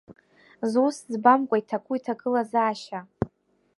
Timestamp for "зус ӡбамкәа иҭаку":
0.71-1.93